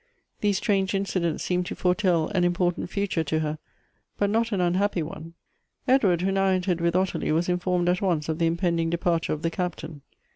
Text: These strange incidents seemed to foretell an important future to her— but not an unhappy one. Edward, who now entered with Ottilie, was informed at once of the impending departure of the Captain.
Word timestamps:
These 0.39 0.57
strange 0.57 0.95
incidents 0.95 1.43
seemed 1.43 1.67
to 1.67 1.75
foretell 1.75 2.29
an 2.29 2.43
important 2.43 2.89
future 2.89 3.23
to 3.25 3.39
her— 3.41 3.59
but 4.17 4.31
not 4.31 4.51
an 4.51 4.59
unhappy 4.59 5.03
one. 5.03 5.35
Edward, 5.87 6.21
who 6.23 6.31
now 6.31 6.47
entered 6.47 6.81
with 6.81 6.95
Ottilie, 6.95 7.31
was 7.31 7.47
informed 7.47 7.87
at 7.87 8.01
once 8.01 8.27
of 8.27 8.39
the 8.39 8.47
impending 8.47 8.89
departure 8.89 9.33
of 9.33 9.43
the 9.43 9.51
Captain. 9.51 10.01